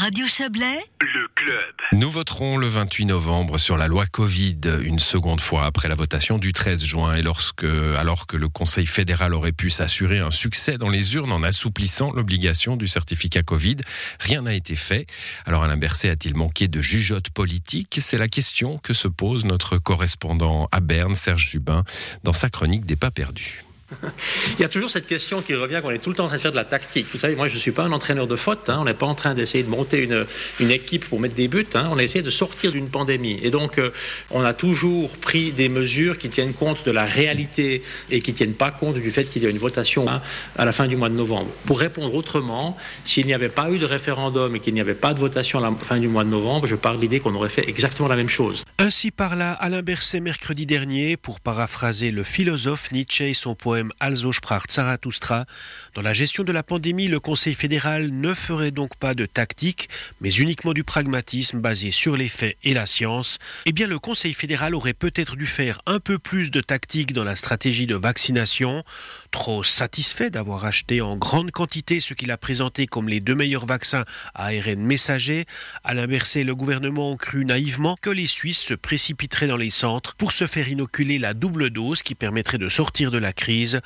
Radio 0.00 0.26
Chablais, 0.26 0.82
le 1.02 1.28
club. 1.34 1.74
Nous 1.92 2.10
voterons 2.10 2.56
le 2.56 2.66
28 2.66 3.04
novembre 3.04 3.58
sur 3.58 3.76
la 3.76 3.86
loi 3.86 4.06
Covid 4.06 4.56
une 4.80 4.98
seconde 4.98 5.42
fois 5.42 5.66
après 5.66 5.90
la 5.90 5.94
votation 5.94 6.38
du 6.38 6.54
13 6.54 6.82
juin 6.82 7.12
et 7.12 7.20
lorsque, 7.20 7.64
alors 7.98 8.26
que 8.26 8.38
le 8.38 8.48
Conseil 8.48 8.86
fédéral 8.86 9.34
aurait 9.34 9.52
pu 9.52 9.68
s'assurer 9.68 10.20
un 10.20 10.30
succès 10.30 10.78
dans 10.78 10.88
les 10.88 11.16
urnes 11.16 11.32
en 11.32 11.42
assouplissant 11.42 12.12
l'obligation 12.12 12.78
du 12.78 12.88
certificat 12.88 13.42
Covid, 13.42 13.76
rien 14.20 14.40
n'a 14.40 14.54
été 14.54 14.74
fait. 14.74 15.04
Alors 15.44 15.64
Alain 15.64 15.76
Berset 15.76 16.08
a-t-il 16.08 16.34
manqué 16.34 16.66
de 16.66 16.80
jugeote 16.80 17.28
politique? 17.28 17.98
C'est 18.00 18.16
la 18.16 18.28
question 18.28 18.78
que 18.78 18.94
se 18.94 19.06
pose 19.06 19.44
notre 19.44 19.76
correspondant 19.76 20.66
à 20.72 20.80
Berne, 20.80 21.14
Serge 21.14 21.50
Jubin, 21.50 21.84
dans 22.24 22.32
sa 22.32 22.48
chronique 22.48 22.86
des 22.86 22.96
pas 22.96 23.10
perdus. 23.10 23.64
Il 24.58 24.62
y 24.62 24.64
a 24.64 24.68
toujours 24.68 24.90
cette 24.90 25.06
question 25.06 25.42
qui 25.42 25.54
revient 25.54 25.80
qu'on 25.82 25.90
est 25.90 25.98
tout 25.98 26.10
le 26.10 26.16
temps 26.16 26.24
en 26.24 26.28
train 26.28 26.36
de 26.36 26.42
faire 26.42 26.50
de 26.50 26.56
la 26.56 26.64
tactique. 26.64 27.06
Vous 27.12 27.18
savez, 27.18 27.34
moi, 27.34 27.48
je 27.48 27.54
ne 27.54 27.58
suis 27.58 27.72
pas 27.72 27.82
un 27.82 27.92
entraîneur 27.92 28.26
de 28.26 28.36
faute. 28.36 28.68
Hein. 28.68 28.78
On 28.80 28.84
n'est 28.84 28.94
pas 28.94 29.06
en 29.06 29.14
train 29.14 29.34
d'essayer 29.34 29.64
de 29.64 29.68
monter 29.68 30.02
une, 30.02 30.26
une, 30.60 30.70
équipe 30.70 31.08
pour 31.08 31.20
mettre 31.20 31.34
des 31.34 31.48
buts. 31.48 31.66
Hein. 31.74 31.88
On 31.92 31.98
a 31.98 32.02
essayé 32.02 32.22
de 32.22 32.30
sortir 32.30 32.72
d'une 32.72 32.88
pandémie. 32.88 33.38
Et 33.42 33.50
donc, 33.50 33.78
euh, 33.78 33.90
on 34.30 34.42
a 34.42 34.54
toujours 34.54 35.16
pris 35.16 35.52
des 35.52 35.68
mesures 35.68 36.18
qui 36.18 36.28
tiennent 36.28 36.52
compte 36.52 36.84
de 36.84 36.90
la 36.90 37.04
réalité 37.04 37.82
et 38.10 38.20
qui 38.20 38.32
ne 38.32 38.36
tiennent 38.36 38.54
pas 38.54 38.70
compte 38.70 38.94
du 38.94 39.10
fait 39.10 39.24
qu'il 39.24 39.42
y 39.42 39.46
a 39.46 39.50
une 39.50 39.58
votation 39.58 40.08
hein, 40.08 40.20
à 40.56 40.64
la 40.64 40.72
fin 40.72 40.86
du 40.86 40.96
mois 40.96 41.08
de 41.08 41.14
novembre. 41.14 41.50
Pour 41.66 41.80
répondre 41.80 42.14
autrement, 42.14 42.76
s'il 43.04 43.26
n'y 43.26 43.34
avait 43.34 43.48
pas 43.48 43.70
eu 43.70 43.78
de 43.78 43.86
référendum 43.86 44.54
et 44.54 44.60
qu'il 44.60 44.74
n'y 44.74 44.80
avait 44.80 44.94
pas 44.94 45.14
de 45.14 45.18
votation 45.18 45.58
à 45.58 45.62
la 45.62 45.72
fin 45.76 45.98
du 45.98 46.08
mois 46.08 46.24
de 46.24 46.30
novembre, 46.30 46.66
je 46.66 46.76
parle 46.76 46.96
de 46.96 47.02
l'idée 47.02 47.20
qu'on 47.20 47.34
aurait 47.34 47.48
fait 47.48 47.68
exactement 47.68 48.08
la 48.08 48.16
même 48.16 48.28
chose. 48.28 48.64
Ainsi 48.82 49.10
parla 49.10 49.52
Alain 49.52 49.82
Berset 49.82 50.20
mercredi 50.20 50.64
dernier 50.64 51.18
pour 51.18 51.40
paraphraser 51.40 52.10
le 52.10 52.24
philosophe 52.24 52.92
Nietzsche 52.92 53.28
et 53.28 53.34
son 53.34 53.54
poème 53.54 53.92
Also 54.00 54.32
sprach 54.32 54.62
Zarathustra. 54.70 55.44
Dans 55.92 56.00
la 56.00 56.14
gestion 56.14 56.44
de 56.44 56.52
la 56.52 56.62
pandémie, 56.62 57.06
le 57.06 57.20
Conseil 57.20 57.52
fédéral 57.52 58.08
ne 58.08 58.32
ferait 58.32 58.70
donc 58.70 58.96
pas 58.96 59.12
de 59.12 59.26
tactique, 59.26 59.90
mais 60.22 60.32
uniquement 60.32 60.72
du 60.72 60.82
pragmatisme 60.82 61.60
basé 61.60 61.90
sur 61.90 62.16
les 62.16 62.30
faits 62.30 62.56
et 62.64 62.72
la 62.72 62.86
science. 62.86 63.38
Eh 63.66 63.72
bien, 63.72 63.86
le 63.86 63.98
Conseil 63.98 64.32
fédéral 64.32 64.74
aurait 64.74 64.94
peut-être 64.94 65.36
dû 65.36 65.44
faire 65.44 65.82
un 65.84 66.00
peu 66.00 66.18
plus 66.18 66.50
de 66.50 66.62
tactique 66.62 67.12
dans 67.12 67.24
la 67.24 67.36
stratégie 67.36 67.86
de 67.86 67.96
vaccination. 67.96 68.82
Trop 69.30 69.62
satisfait 69.62 70.30
d'avoir 70.30 70.64
acheté 70.64 71.02
en 71.02 71.18
grande 71.18 71.50
quantité 71.50 72.00
ce 72.00 72.14
qu'il 72.14 72.30
a 72.30 72.38
présenté 72.38 72.86
comme 72.86 73.10
les 73.10 73.20
deux 73.20 73.34
meilleurs 73.34 73.66
vaccins 73.66 74.06
à 74.34 74.46
ARN 74.46 74.80
messager, 74.80 75.44
à 75.84 75.92
l'inverse, 75.92 76.36
le 76.36 76.54
gouvernement 76.54 77.12
ont 77.12 77.18
cru 77.18 77.44
naïvement 77.44 77.94
que 78.00 78.08
les 78.08 78.26
Suisses 78.26 78.69
se 78.70 78.74
précipiteraient 78.74 79.48
dans 79.48 79.56
les 79.56 79.70
centres 79.70 80.14
pour 80.14 80.30
se 80.30 80.46
faire 80.46 80.68
inoculer 80.68 81.18
la 81.18 81.34
double 81.34 81.70
dose 81.70 82.04
qui 82.04 82.14
permettrait 82.14 82.56
de 82.56 82.68
sortir 82.68 83.10
de 83.10 83.18
la 83.18 83.32
crise. 83.32 83.80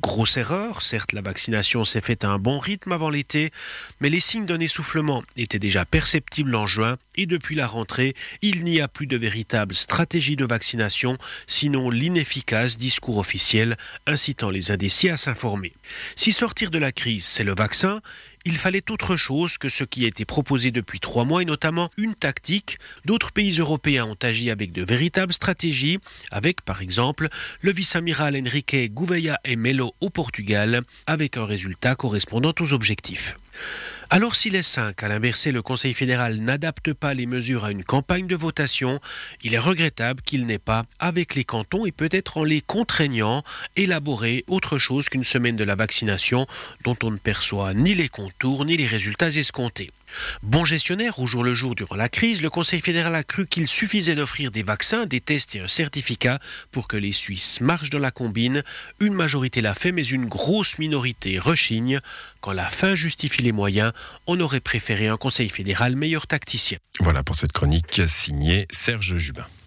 Grosse 0.00 0.36
erreur, 0.36 0.80
certes 0.80 1.12
la 1.12 1.22
vaccination 1.22 1.84
s'est 1.84 2.00
faite 2.00 2.22
à 2.22 2.28
un 2.28 2.38
bon 2.38 2.60
rythme 2.60 2.92
avant 2.92 3.10
l'été, 3.10 3.50
mais 4.00 4.10
les 4.10 4.20
signes 4.20 4.46
d'un 4.46 4.60
essoufflement 4.60 5.24
étaient 5.36 5.58
déjà 5.58 5.84
perceptibles 5.84 6.54
en 6.54 6.68
juin 6.68 6.96
et 7.16 7.26
depuis 7.26 7.56
la 7.56 7.66
rentrée, 7.66 8.14
il 8.40 8.62
n'y 8.62 8.80
a 8.80 8.86
plus 8.86 9.08
de 9.08 9.16
véritable 9.16 9.74
stratégie 9.74 10.36
de 10.36 10.44
vaccination, 10.44 11.18
sinon 11.48 11.90
l'inefficace 11.90 12.78
discours 12.78 13.18
officiel 13.18 13.76
incitant 14.06 14.50
les 14.50 14.70
indécis 14.70 15.08
à 15.08 15.16
s'informer. 15.16 15.72
Si 16.14 16.30
sortir 16.30 16.70
de 16.70 16.78
la 16.78 16.92
crise, 16.92 17.24
c'est 17.24 17.42
le 17.42 17.56
vaccin, 17.56 18.00
il 18.44 18.56
fallait 18.56 18.90
autre 18.90 19.16
chose 19.16 19.58
que 19.58 19.68
ce 19.68 19.84
qui 19.84 20.04
a 20.04 20.08
été 20.08 20.24
proposé 20.24 20.70
depuis 20.70 21.00
trois 21.00 21.24
mois 21.24 21.42
et 21.42 21.44
notamment 21.44 21.90
une 21.98 22.14
tactique. 22.14 22.78
D'autres 23.04 23.32
pays 23.32 23.58
européens 23.58 24.06
ont 24.06 24.16
agi 24.22 24.50
avec 24.50 24.72
de 24.72 24.82
véritables 24.82 25.34
stratégies, 25.34 25.98
avec 26.30 26.62
par 26.62 26.80
exemple 26.80 27.28
le 27.60 27.72
vice-amiral 27.72 28.36
Enrique 28.36 28.94
Gouveia 28.94 29.38
et 29.44 29.56
Melo 29.56 29.87
au 30.00 30.10
Portugal, 30.10 30.82
avec 31.06 31.36
un 31.36 31.44
résultat 31.44 31.94
correspondant 31.94 32.52
aux 32.60 32.72
objectifs. 32.72 33.36
Alors 34.10 34.36
si 34.36 34.48
les 34.48 34.62
5, 34.62 35.02
à 35.02 35.08
l'inversé, 35.08 35.52
le 35.52 35.60
Conseil 35.60 35.92
fédéral 35.92 36.38
n'adapte 36.38 36.94
pas 36.94 37.12
les 37.12 37.26
mesures 37.26 37.66
à 37.66 37.70
une 37.70 37.84
campagne 37.84 38.26
de 38.26 38.36
votation, 38.36 39.00
il 39.42 39.52
est 39.52 39.58
regrettable 39.58 40.22
qu'il 40.22 40.46
n'ait 40.46 40.58
pas, 40.58 40.86
avec 40.98 41.34
les 41.34 41.44
cantons 41.44 41.84
et 41.84 41.92
peut-être 41.92 42.38
en 42.38 42.44
les 42.44 42.62
contraignant, 42.62 43.44
élaboré 43.76 44.44
autre 44.46 44.78
chose 44.78 45.10
qu'une 45.10 45.24
semaine 45.24 45.56
de 45.56 45.64
la 45.64 45.74
vaccination 45.74 46.46
dont 46.84 46.96
on 47.02 47.10
ne 47.10 47.18
perçoit 47.18 47.74
ni 47.74 47.94
les 47.94 48.08
contours 48.08 48.64
ni 48.64 48.78
les 48.78 48.86
résultats 48.86 49.28
escomptés. 49.28 49.90
Bon 50.42 50.64
gestionnaire 50.64 51.18
au 51.18 51.26
jour 51.26 51.44
le 51.44 51.54
jour 51.54 51.74
durant 51.74 51.96
la 51.96 52.08
crise, 52.08 52.42
le 52.42 52.48
Conseil 52.48 52.80
fédéral 52.80 53.14
a 53.14 53.22
cru 53.22 53.46
qu'il 53.46 53.68
suffisait 53.68 54.14
d'offrir 54.14 54.50
des 54.50 54.62
vaccins, 54.62 55.04
des 55.04 55.20
tests 55.20 55.54
et 55.56 55.60
un 55.60 55.68
certificat 55.68 56.38
pour 56.72 56.88
que 56.88 56.96
les 56.96 57.12
Suisses 57.12 57.60
marchent 57.60 57.90
dans 57.90 57.98
la 57.98 58.10
combine. 58.10 58.62
Une 59.00 59.12
majorité 59.12 59.60
l'a 59.60 59.74
fait, 59.74 59.92
mais 59.92 60.06
une 60.06 60.24
grosse 60.24 60.78
minorité 60.78 61.38
rechigne. 61.38 62.00
Quand 62.40 62.52
la 62.52 62.68
fin 62.68 62.94
justifie 62.94 63.42
les 63.42 63.52
moyens, 63.52 63.92
on 64.26 64.38
aurait 64.40 64.60
préféré 64.60 65.08
un 65.08 65.16
Conseil 65.16 65.48
fédéral 65.48 65.96
meilleur 65.96 66.26
tacticien. 66.26 66.78
Voilà 67.00 67.24
pour 67.24 67.34
cette 67.34 67.52
chronique 67.52 68.00
signée 68.06 68.66
Serge 68.70 69.16
Jubin. 69.16 69.46